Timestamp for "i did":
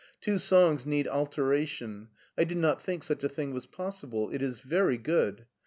2.35-2.57